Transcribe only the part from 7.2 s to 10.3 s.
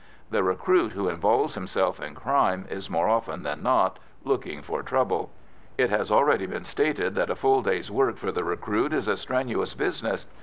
a full day's work for the recruit is a strenuous business.